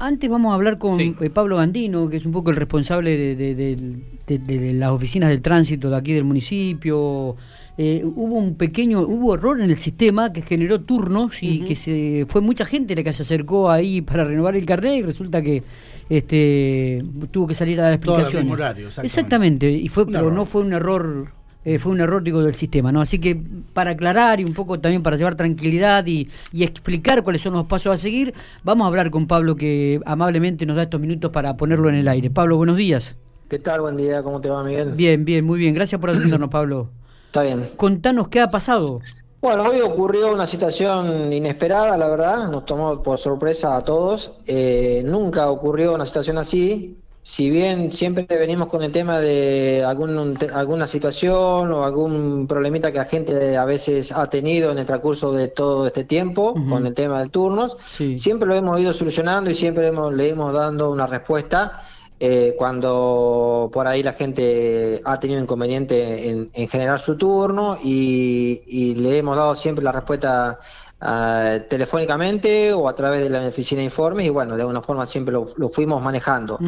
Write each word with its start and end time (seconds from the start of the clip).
antes 0.00 0.30
vamos 0.30 0.50
a 0.50 0.54
hablar 0.54 0.78
con 0.78 0.98
eh, 0.98 1.30
Pablo 1.32 1.56
Gandino, 1.56 2.08
que 2.08 2.16
es 2.16 2.26
un 2.26 2.32
poco 2.32 2.50
el 2.50 2.56
responsable 2.56 3.36
de, 3.36 4.74
las 4.74 4.90
oficinas 4.90 5.28
del 5.28 5.42
tránsito 5.42 5.90
de 5.90 5.96
aquí 5.96 6.12
del 6.12 6.24
municipio. 6.24 7.36
Eh, 7.76 8.02
hubo 8.04 8.36
un 8.36 8.56
pequeño, 8.56 9.00
hubo 9.00 9.34
error 9.34 9.60
en 9.60 9.70
el 9.70 9.76
sistema 9.76 10.32
que 10.32 10.42
generó 10.42 10.80
turnos 10.80 11.42
y 11.42 11.60
que 11.60 11.76
se 11.76 12.24
fue 12.28 12.40
mucha 12.40 12.64
gente 12.64 12.96
la 12.96 13.02
que 13.02 13.12
se 13.12 13.22
acercó 13.22 13.70
ahí 13.70 14.00
para 14.00 14.24
renovar 14.24 14.56
el 14.56 14.66
carnet 14.66 14.96
y 14.96 15.02
resulta 15.02 15.40
que 15.42 15.62
este 16.08 17.04
tuvo 17.30 17.46
que 17.46 17.54
salir 17.54 17.78
a 17.80 17.84
dar 17.84 17.92
explicaciones. 17.92 18.50
exactamente. 18.50 19.06
exactamente. 19.06 19.70
y 19.70 19.88
fue, 19.88 20.06
pero 20.06 20.32
no 20.32 20.44
fue 20.46 20.62
un 20.62 20.72
error 20.72 21.39
eh, 21.64 21.78
fue 21.78 21.92
un 21.92 22.00
error 22.00 22.22
digo, 22.22 22.42
del 22.42 22.54
sistema, 22.54 22.90
¿no? 22.90 23.00
Así 23.00 23.18
que 23.18 23.40
para 23.74 23.90
aclarar 23.90 24.40
y 24.40 24.44
un 24.44 24.54
poco 24.54 24.80
también 24.80 25.02
para 25.02 25.16
llevar 25.16 25.34
tranquilidad 25.34 26.06
y, 26.06 26.28
explicar 26.52 27.22
cuáles 27.22 27.42
son 27.42 27.54
los 27.54 27.66
pasos 27.66 27.92
a 27.92 27.96
seguir, 27.96 28.32
vamos 28.62 28.84
a 28.84 28.88
hablar 28.88 29.10
con 29.10 29.26
Pablo 29.26 29.56
que 29.56 30.00
amablemente 30.06 30.64
nos 30.64 30.76
da 30.76 30.84
estos 30.84 31.00
minutos 31.00 31.30
para 31.30 31.56
ponerlo 31.56 31.88
en 31.88 31.96
el 31.96 32.08
aire. 32.08 32.30
Pablo, 32.30 32.56
buenos 32.56 32.76
días. 32.76 33.16
¿Qué 33.48 33.58
tal? 33.58 33.80
Buen 33.80 33.96
día, 33.96 34.22
¿cómo 34.22 34.40
te 34.40 34.48
va, 34.48 34.62
Miguel? 34.62 34.92
Bien, 34.92 35.24
bien, 35.24 35.44
muy 35.44 35.58
bien. 35.58 35.74
Gracias 35.74 36.00
por 36.00 36.10
atendernos, 36.10 36.48
Pablo. 36.48 36.88
Está 37.26 37.42
bien. 37.42 37.68
Contanos 37.76 38.28
qué 38.28 38.40
ha 38.40 38.48
pasado. 38.48 39.00
Bueno, 39.42 39.64
hoy 39.64 39.80
ocurrió 39.80 40.32
una 40.32 40.46
situación 40.46 41.32
inesperada, 41.32 41.96
la 41.96 42.08
verdad, 42.08 42.48
nos 42.50 42.66
tomó 42.66 43.02
por 43.02 43.18
sorpresa 43.18 43.76
a 43.76 43.82
todos. 43.82 44.32
Eh, 44.46 45.02
nunca 45.04 45.50
ocurrió 45.50 45.94
una 45.94 46.04
situación 46.04 46.38
así 46.38 46.99
si 47.22 47.50
bien 47.50 47.92
siempre 47.92 48.26
venimos 48.28 48.68
con 48.68 48.82
el 48.82 48.92
tema 48.92 49.18
de 49.18 49.84
algún, 49.86 50.38
alguna 50.54 50.86
situación 50.86 51.70
o 51.70 51.84
algún 51.84 52.46
problemita 52.46 52.90
que 52.90 52.98
la 52.98 53.04
gente 53.04 53.56
a 53.56 53.64
veces 53.66 54.12
ha 54.12 54.30
tenido 54.30 54.70
en 54.72 54.78
el 54.78 54.86
transcurso 54.86 55.32
de 55.32 55.48
todo 55.48 55.86
este 55.86 56.04
tiempo 56.04 56.54
con 56.54 56.86
el 56.86 56.94
tema 56.94 57.22
de 57.22 57.28
turnos, 57.28 57.76
siempre 58.16 58.48
lo 58.48 58.54
hemos 58.54 58.80
ido 58.80 58.92
solucionando 58.92 59.50
y 59.50 59.54
siempre 59.54 59.88
hemos, 59.88 60.14
le 60.14 60.30
hemos 60.30 60.54
dando 60.54 60.90
una 60.90 61.06
respuesta 61.06 61.82
eh, 62.22 62.54
cuando 62.58 63.70
por 63.72 63.86
ahí 63.86 64.02
la 64.02 64.12
gente 64.12 65.00
ha 65.04 65.18
tenido 65.18 65.40
inconveniente 65.40 66.28
en, 66.28 66.68
generar 66.68 67.00
su 67.00 67.16
turno 67.16 67.78
y, 67.82 68.62
y, 68.66 68.94
le 68.96 69.16
hemos 69.16 69.36
dado 69.36 69.56
siempre 69.56 69.82
la 69.82 69.92
respuesta 69.92 70.58
uh, 71.02 71.60
telefónicamente 71.68 72.72
o 72.72 72.88
a 72.88 72.94
través 72.94 73.22
de 73.22 73.30
la 73.30 73.46
oficina 73.46 73.80
de 73.80 73.84
informes 73.84 74.26
y 74.26 74.30
bueno, 74.30 74.56
de 74.56 74.62
alguna 74.62 74.82
forma 74.82 75.06
siempre 75.06 75.32
lo, 75.32 75.68
fuimos 75.68 76.02
manejando. 76.02 76.58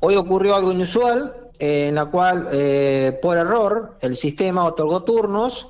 Hoy 0.00 0.16
ocurrió 0.16 0.54
algo 0.54 0.72
inusual 0.72 1.34
eh, 1.58 1.88
en 1.88 1.94
la 1.94 2.06
cual 2.06 2.48
eh, 2.52 3.18
por 3.22 3.36
error 3.38 3.96
el 4.00 4.16
sistema 4.16 4.64
otorgó 4.64 5.02
turnos. 5.04 5.68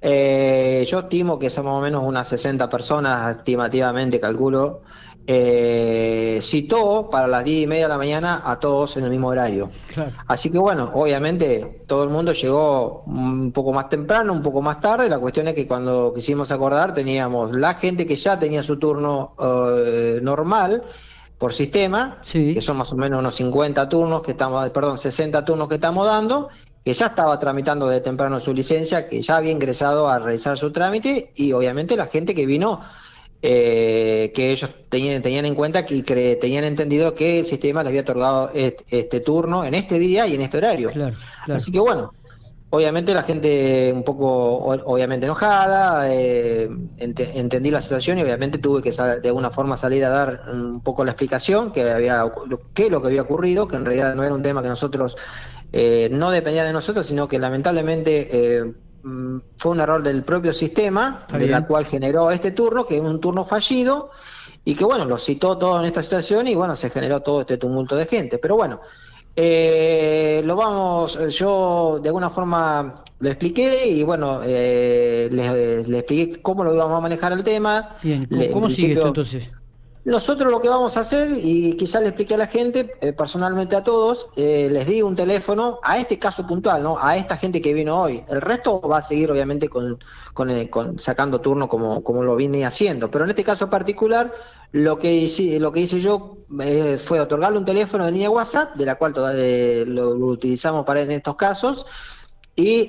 Eh, 0.00 0.84
yo 0.88 1.00
estimo 1.00 1.38
que 1.38 1.50
somos 1.50 1.72
más 1.72 1.78
o 1.78 1.82
menos 1.82 2.02
unas 2.04 2.28
60 2.28 2.68
personas, 2.68 3.36
estimativamente 3.36 4.18
calculo, 4.18 4.80
eh, 5.26 6.40
citó 6.42 7.08
para 7.10 7.28
las 7.28 7.44
10 7.44 7.62
y 7.62 7.66
media 7.66 7.84
de 7.84 7.88
la 7.90 7.98
mañana 7.98 8.42
a 8.44 8.58
todos 8.58 8.96
en 8.96 9.04
el 9.04 9.10
mismo 9.10 9.28
horario. 9.28 9.70
Así 10.26 10.50
que 10.50 10.58
bueno, 10.58 10.90
obviamente 10.94 11.82
todo 11.86 12.02
el 12.04 12.10
mundo 12.10 12.32
llegó 12.32 13.02
un 13.06 13.52
poco 13.52 13.72
más 13.72 13.88
temprano, 13.88 14.32
un 14.32 14.42
poco 14.42 14.60
más 14.60 14.80
tarde. 14.80 15.08
La 15.08 15.18
cuestión 15.18 15.48
es 15.48 15.54
que 15.54 15.66
cuando 15.66 16.12
quisimos 16.14 16.50
acordar 16.50 16.92
teníamos 16.92 17.54
la 17.54 17.74
gente 17.74 18.06
que 18.06 18.16
ya 18.16 18.38
tenía 18.38 18.62
su 18.62 18.78
turno 18.78 19.34
eh, 19.40 20.18
normal 20.22 20.82
por 21.38 21.52
sistema, 21.52 22.20
que 22.30 22.60
son 22.60 22.76
más 22.76 22.92
o 22.92 22.96
menos 22.96 23.18
unos 23.18 23.34
50 23.34 23.88
turnos 23.88 24.22
que 24.22 24.30
estamos, 24.30 24.70
perdón, 24.70 24.96
60 24.96 25.44
turnos 25.44 25.68
que 25.68 25.74
estamos 25.74 26.06
dando, 26.06 26.48
que 26.84 26.92
ya 26.92 27.06
estaba 27.06 27.36
tramitando 27.38 27.88
de 27.88 28.00
temprano 28.00 28.38
su 28.38 28.54
licencia, 28.54 29.08
que 29.08 29.20
ya 29.22 29.38
había 29.38 29.50
ingresado 29.50 30.08
a 30.08 30.20
realizar 30.20 30.56
su 30.56 30.70
trámite 30.70 31.32
y 31.34 31.52
obviamente 31.52 31.96
la 31.96 32.06
gente 32.06 32.34
que 32.34 32.46
vino 32.46 32.80
eh, 33.44 34.30
que 34.34 34.52
ellos 34.52 34.70
tenían, 34.88 35.20
tenían 35.20 35.44
en 35.46 35.56
cuenta 35.56 35.84
que, 35.84 36.02
tenían 36.40 36.62
entendido 36.62 37.12
que 37.12 37.40
el 37.40 37.46
sistema 37.46 37.82
les 37.82 37.88
había 37.88 38.02
otorgado 38.02 38.50
este, 38.54 39.20
turno 39.20 39.64
en 39.64 39.74
este 39.74 39.98
día 39.98 40.26
y 40.28 40.36
en 40.36 40.42
este 40.42 40.58
horario. 40.58 40.90
Así 41.48 41.72
que 41.72 41.80
bueno, 41.80 42.12
obviamente 42.70 43.12
la 43.12 43.22
gente 43.22 43.92
un 43.92 44.04
poco, 44.04 44.58
obviamente 44.58 45.26
enojada, 45.26 46.14
eh, 46.14 46.70
entendí 46.98 47.70
la 47.70 47.80
situación 47.80 48.18
y 48.18 48.22
obviamente 48.22 48.58
tuve 48.58 48.80
que 48.80 48.92
de 48.92 49.28
alguna 49.28 49.50
forma 49.50 49.76
salir 49.76 50.04
a 50.04 50.08
dar 50.08 50.42
un 50.50 50.80
poco 50.80 51.04
la 51.04 51.10
explicación 51.10 51.72
que 51.72 51.90
había, 51.90 52.24
qué 52.72 52.88
lo 52.88 53.02
que 53.02 53.08
había 53.08 53.22
ocurrido, 53.22 53.66
que 53.66 53.76
en 53.76 53.84
realidad 53.84 54.14
no 54.14 54.22
era 54.22 54.32
un 54.34 54.42
tema 54.42 54.62
que 54.62 54.68
nosotros 54.68 55.16
eh, 55.72 56.08
no 56.12 56.30
dependía 56.30 56.64
de 56.64 56.72
nosotros, 56.72 57.06
sino 57.06 57.26
que 57.26 57.38
lamentablemente 57.38 58.28
eh, 58.30 58.72
fue 59.56 59.72
un 59.72 59.80
error 59.80 60.02
del 60.02 60.22
propio 60.22 60.52
sistema, 60.52 61.26
de 61.32 61.46
la 61.46 61.66
cual 61.66 61.86
generó 61.86 62.30
este 62.30 62.52
turno, 62.52 62.86
que 62.86 62.96
es 62.96 63.02
un 63.02 63.20
turno 63.20 63.44
fallido, 63.44 64.10
y 64.64 64.74
que 64.74 64.84
bueno, 64.84 65.04
lo 65.04 65.18
citó 65.18 65.58
todo 65.58 65.80
en 65.80 65.86
esta 65.86 66.02
situación 66.02 66.46
y 66.46 66.54
bueno, 66.54 66.76
se 66.76 66.90
generó 66.90 67.20
todo 67.20 67.40
este 67.40 67.56
tumulto 67.56 67.96
de 67.96 68.06
gente. 68.06 68.38
Pero 68.38 68.56
bueno, 68.56 68.80
eh, 69.34 70.42
lo 70.44 70.54
vamos, 70.54 71.18
yo 71.36 71.98
de 72.00 72.08
alguna 72.10 72.30
forma 72.30 73.02
lo 73.18 73.28
expliqué 73.28 73.88
y 73.88 74.02
bueno, 74.02 74.40
eh, 74.44 75.28
le 75.30 75.98
expliqué 75.98 76.40
cómo 76.40 76.62
lo 76.62 76.74
íbamos 76.74 76.96
a 76.96 77.00
manejar 77.00 77.32
el 77.32 77.42
tema. 77.42 77.96
Bien, 78.02 78.28
¿cómo, 78.52 78.70
sigue 78.70 78.94
esto 78.94 79.08
entonces? 79.08 79.62
Nosotros 80.04 80.50
lo 80.50 80.60
que 80.60 80.68
vamos 80.68 80.96
a 80.96 81.00
hacer, 81.00 81.30
y 81.30 81.76
quizás 81.76 82.02
le 82.02 82.08
expliqué 82.08 82.34
a 82.34 82.38
la 82.38 82.48
gente, 82.48 82.90
eh, 83.00 83.12
personalmente 83.12 83.76
a 83.76 83.84
todos, 83.84 84.30
eh, 84.34 84.68
les 84.68 84.88
di 84.88 85.00
un 85.00 85.14
teléfono 85.14 85.78
a 85.80 85.96
este 85.96 86.18
caso 86.18 86.44
puntual, 86.44 86.82
¿no? 86.82 86.98
A 87.00 87.16
esta 87.16 87.36
gente 87.36 87.60
que 87.60 87.72
vino 87.72 88.02
hoy. 88.02 88.24
El 88.28 88.40
resto 88.40 88.80
va 88.80 88.98
a 88.98 89.02
seguir, 89.02 89.30
obviamente, 89.30 89.68
con, 89.68 90.00
eh, 90.48 90.70
sacando 90.96 91.40
turno 91.40 91.68
como, 91.68 92.02
como 92.02 92.24
lo 92.24 92.34
vine 92.34 92.66
haciendo. 92.66 93.12
Pero 93.12 93.24
en 93.24 93.30
este 93.30 93.44
caso 93.44 93.70
particular, 93.70 94.32
lo 94.72 94.98
que 94.98 95.12
hice, 95.12 95.60
lo 95.60 95.70
que 95.70 95.80
hice 95.80 96.00
yo 96.00 96.38
fue 96.98 97.20
otorgarle 97.20 97.58
un 97.58 97.64
teléfono 97.64 98.04
de 98.04 98.12
línea 98.12 98.30
WhatsApp, 98.30 98.74
de 98.74 98.86
la 98.86 98.96
cual 98.96 99.12
todavía 99.12 99.84
lo, 99.86 100.10
utilizamos 100.10 100.84
para 100.84 101.02
en 101.02 101.12
estos 101.12 101.36
casos. 101.36 101.86
Y 102.56 102.88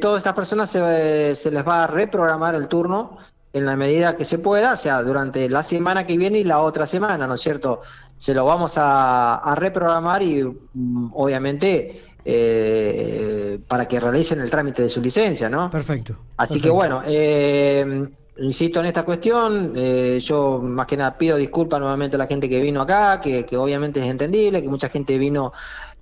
todas 0.00 0.18
estas 0.18 0.34
personas 0.34 0.70
se 0.70 1.50
les 1.50 1.68
va 1.68 1.84
a 1.84 1.86
reprogramar 1.86 2.56
el 2.56 2.66
turno 2.66 3.18
en 3.58 3.66
la 3.66 3.76
medida 3.76 4.16
que 4.16 4.24
se 4.24 4.38
pueda, 4.38 4.74
o 4.74 4.76
sea, 4.76 5.02
durante 5.02 5.48
la 5.48 5.62
semana 5.62 6.06
que 6.06 6.16
viene 6.16 6.38
y 6.38 6.44
la 6.44 6.60
otra 6.60 6.86
semana, 6.86 7.26
¿no 7.26 7.34
es 7.34 7.40
cierto? 7.40 7.82
Se 8.16 8.34
lo 8.34 8.44
vamos 8.44 8.74
a, 8.76 9.54
reprogramar 9.56 10.22
y 10.22 10.42
mm, 10.44 11.10
obviamente 11.14 12.02
eh, 12.24 13.58
para 13.68 13.86
que 13.86 14.00
realicen 14.00 14.40
el 14.40 14.50
trámite 14.50 14.82
de 14.82 14.90
su 14.90 15.00
licencia, 15.00 15.48
¿no? 15.48 15.70
Perfecto. 15.70 16.16
Así 16.36 16.60
que 16.60 16.70
bueno, 16.70 17.02
eh, 17.06 18.08
insisto 18.38 18.80
en 18.80 18.86
esta 18.86 19.02
cuestión, 19.02 19.72
eh, 19.76 20.18
yo 20.20 20.58
más 20.62 20.86
que 20.86 20.96
nada 20.96 21.16
pido 21.16 21.36
disculpas 21.36 21.80
nuevamente 21.80 22.16
a 22.16 22.18
la 22.18 22.26
gente 22.26 22.48
que 22.48 22.60
vino 22.60 22.82
acá, 22.82 23.20
que, 23.20 23.44
que 23.44 23.56
obviamente 23.56 24.00
es 24.00 24.06
entendible, 24.06 24.62
que 24.62 24.68
mucha 24.68 24.88
gente 24.88 25.18
vino 25.18 25.52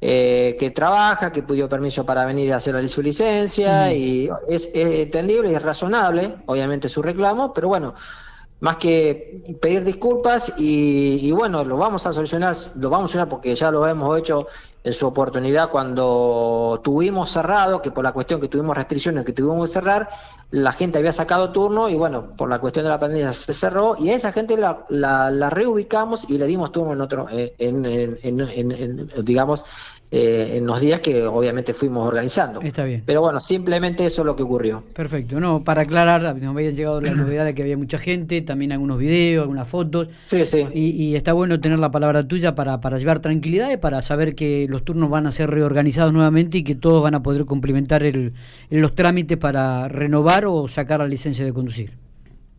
eh, 0.01 0.57
que 0.59 0.71
trabaja, 0.71 1.33
que 1.33 1.43
pidió 1.43 1.69
permiso 1.69 2.05
para 2.05 2.27
venir 2.27 2.53
a 2.53 2.57
hacer 2.57 2.87
su 2.89 3.03
licencia 3.03 3.93
y 3.95 4.29
es, 4.49 4.71
entendible 4.75 5.51
y 5.51 5.55
es 5.55 5.63
razonable, 5.63 6.37
obviamente 6.47 6.89
su 6.89 7.03
reclamo, 7.03 7.55
pero 7.55 7.69
bueno, 7.69 7.95
más 8.61 8.77
que 8.77 9.57
pedir 9.61 9.85
disculpas 9.85 10.53
y, 10.59 11.31
bueno, 11.33 11.65
lo 11.65 11.77
vamos 11.77 12.07
a 12.07 12.13
solucionar, 12.13 12.55
lo 12.79 12.91
vamos 12.91 13.05
a 13.05 13.13
solucionar 13.13 13.29
porque 13.29 13.55
ya 13.55 13.71
lo 13.71 13.87
hemos 13.87 14.19
hecho 14.19 14.47
en 14.87 14.93
su 14.93 15.05
oportunidad 15.05 15.69
cuando 15.69 16.81
tuvimos 16.85 17.31
cerrado, 17.31 17.83
que 17.83 17.91
por 17.91 18.05
la 18.05 18.13
cuestión 18.13 18.41
que 18.41 18.47
tuvimos 18.47 18.77
restricciones 18.77 19.25
que 19.25 19.33
tuvimos 19.33 19.69
que 19.69 19.73
cerrar, 19.73 20.09
la 20.53 20.71
gente 20.71 20.99
había 20.99 21.13
sacado 21.13 21.51
turno 21.51 21.89
y 21.89 21.97
bueno, 21.97 22.37
por 22.37 22.49
la 22.49 22.61
cuestión 22.61 22.85
de 22.85 22.91
la 22.91 23.01
pandemia 23.01 23.33
se 23.33 23.53
cerró 23.53 23.97
y 23.99 24.11
a 24.11 24.15
esa 24.15 24.31
gente 24.31 24.57
la, 24.57 24.85
la, 24.89 25.51
reubicamos 25.51 26.31
y 26.31 26.39
le 26.39 26.47
dimos 26.47 26.71
turno 26.71 26.93
en 26.93 27.01
otro, 27.01 27.27
en, 27.29 27.83
digamos, 29.25 29.65
eh, 30.13 30.59
en 30.59 30.67
los 30.67 30.81
días 30.81 31.01
que 31.01 31.27
obviamente 31.27 31.75
fuimos 31.75 32.07
organizando. 32.07 32.61
Está 32.61 32.85
bien. 32.85 33.03
Pero 33.05 33.23
bueno, 33.23 33.41
simplemente 33.41 34.07
eso 34.07 34.23
es 34.23 34.27
lo 34.27 34.37
que 34.37 34.45
ocurrió. 34.45 34.85
Perfecto. 34.95 35.41
No, 35.41 35.65
para 35.65 35.83
aclarar, 35.83 36.23
nos 36.37 36.55
habían 36.55 36.77
llegado 36.77 37.01
la 37.01 37.11
novedad 37.11 37.45
de 37.45 37.57
que 37.57 37.63
había 37.63 37.77
mucha 37.77 37.99
gente, 37.99 38.41
también 38.41 38.71
algunos 38.71 38.99
videos, 38.99 39.43
algunas 39.43 39.67
fotos. 39.67 40.07
Sí, 40.29 40.47
sí. 40.47 40.65
Y, 40.73 41.17
está 41.17 41.33
bueno 41.33 41.59
tener 41.61 41.81
la 41.81 41.91
palabra 41.91 42.27
tuya 42.27 42.55
para, 42.55 42.81
para 42.81 42.99
llevar 42.99 43.19
tranquilidad 43.19 43.73
y 43.73 43.79
para 43.79 44.01
saber 44.01 44.37
que 44.37 44.69
los 44.71 44.76
turnos 44.85 45.11
van 45.11 45.27
a 45.27 45.33
ser 45.33 45.51
reorganizados 45.51 46.13
nuevamente 46.13 46.59
y 46.59 46.63
que 46.63 46.75
todos 46.75 47.03
van 47.03 47.15
a 47.15 47.23
poder 47.23 47.45
cumplimentar 47.45 48.03
el, 48.03 48.33
los 48.71 48.95
trámites 48.95 49.39
para 49.39 49.89
renovar 49.89 50.47
o 50.47 50.69
sacar 50.69 51.01
la 51.01 51.07
licencia 51.07 51.45
de 51.45 51.53
conducir. 51.53 52.06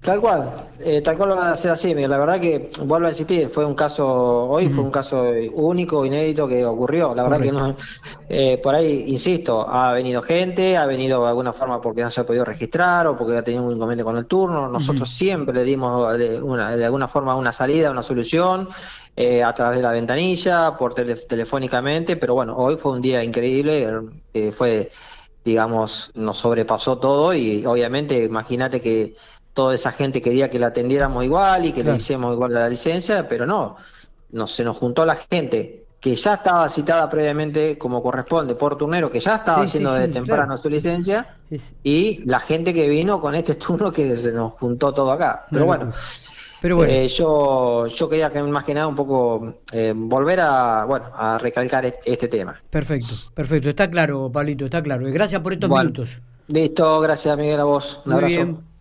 Tal 0.01 0.21
cual, 0.21 0.53
eh, 0.79 1.01
tal 1.01 1.17
cual 1.17 1.31
va 1.31 1.51
a 1.51 1.57
ser 1.57 1.71
así. 1.71 1.93
La 1.93 2.17
verdad 2.17 2.39
que, 2.39 2.69
vuelvo 2.85 3.07
a 3.07 3.09
insistir, 3.09 3.49
fue 3.49 3.65
un 3.65 3.73
caso, 3.73 4.07
hoy 4.45 4.69
fue 4.69 4.83
un 4.83 4.91
caso 4.91 5.25
único, 5.53 6.05
inédito 6.05 6.47
que 6.47 6.63
ocurrió. 6.65 7.13
La 7.13 7.23
verdad 7.23 7.41
que 7.41 7.51
no, 7.51 7.75
eh, 8.29 8.57
por 8.61 8.75
ahí, 8.75 9.05
insisto, 9.07 9.67
ha 9.67 9.91
venido 9.93 10.21
gente, 10.21 10.77
ha 10.77 10.85
venido 10.85 11.23
de 11.23 11.29
alguna 11.29 11.51
forma 11.51 11.81
porque 11.81 12.03
no 12.03 12.11
se 12.11 12.21
ha 12.21 12.25
podido 12.25 12.45
registrar 12.45 13.07
o 13.07 13.17
porque 13.17 13.37
ha 13.37 13.43
tenido 13.43 13.63
un 13.63 13.73
inconveniente 13.73 14.05
con 14.05 14.17
el 14.17 14.27
turno. 14.27 14.69
Nosotros 14.69 15.09
siempre 15.09 15.53
le 15.53 15.63
dimos 15.63 16.17
de, 16.17 16.41
una, 16.41 16.77
de, 16.77 16.85
alguna 16.85 17.07
forma 17.07 17.35
una 17.35 17.51
salida, 17.51 17.91
una 17.91 18.03
solución. 18.03 18.69
Eh, 19.19 19.43
a 19.43 19.51
través 19.51 19.77
de 19.77 19.83
la 19.83 19.91
ventanilla, 19.91 20.77
por 20.77 20.93
telefónicamente, 20.93 22.17
pero 22.17 22.35
bueno, 22.35 22.55
hoy 22.55 22.77
fue 22.77 22.91
un 22.91 23.01
día 23.01 23.23
increíble, 23.23 23.89
fue, 24.55 24.91
digamos, 25.43 26.11
nos 26.13 26.37
sobrepasó 26.37 26.99
todo 26.99 27.33
y 27.33 27.65
obviamente 27.65 28.23
imagínate 28.23 28.79
que 28.79 29.15
toda 29.57 29.73
esa 29.73 29.91
gente 29.91 30.21
quería 30.21 30.51
que 30.51 30.59
la 30.59 30.67
atendiéramos 30.67 31.25
igual 31.25 31.65
y 31.65 31.71
que 31.71 31.83
le 31.83 31.95
hiciéramos 31.95 32.35
igual 32.35 32.53
la 32.53 32.69
licencia, 32.69 33.27
pero 33.27 33.47
no. 33.47 33.75
nos, 34.29 34.51
se 34.51 34.63
nos 34.63 34.77
juntó 34.77 35.03
la 35.03 35.15
gente 35.15 35.87
que 35.99 36.13
ya 36.13 36.35
estaba 36.35 36.69
citada 36.69 37.09
previamente 37.09 37.75
como 37.75 38.03
corresponde 38.03 38.53
por 38.53 38.77
turnero, 38.77 39.09
que 39.09 39.19
ya 39.19 39.37
estaba 39.37 39.63
haciendo 39.63 39.95
de 39.95 40.09
temprano 40.09 40.55
su 40.57 40.69
licencia, 40.69 41.37
y 41.83 42.21
la 42.25 42.39
gente 42.39 42.71
que 42.71 42.87
vino 42.87 43.19
con 43.19 43.33
este 43.33 43.55
turno 43.55 43.91
que 43.91 44.15
se 44.15 44.31
nos 44.31 44.53
juntó 44.53 44.93
todo 44.93 45.11
acá. 45.11 45.45
Pero 45.49 45.65
bueno, 45.65 45.91
Pero 46.61 46.75
bueno. 46.75 46.93
Eh, 46.93 47.07
yo, 47.07 47.87
yo 47.87 48.09
quería 48.09 48.29
que 48.29 48.43
más 48.43 48.63
que 48.63 48.75
nada 48.75 48.85
un 48.85 48.95
poco 48.95 49.55
eh, 49.71 49.91
volver 49.95 50.39
a, 50.39 50.85
bueno, 50.85 51.07
a 51.15 51.39
recalcar 51.39 51.83
este, 52.05 52.27
tema. 52.27 52.61
Perfecto, 52.69 53.15
perfecto, 53.33 53.69
está 53.69 53.87
claro, 53.89 54.31
Pablito, 54.31 54.65
está 54.65 54.83
claro. 54.83 55.09
Y 55.09 55.11
gracias 55.11 55.41
por 55.41 55.53
estos 55.53 55.67
minutos. 55.67 56.21
Listo, 56.47 56.99
gracias 56.99 57.35
Miguel 57.35 57.59
a 57.59 57.63
vos. 57.63 58.01
Un 58.05 58.13
abrazo. 58.13 58.66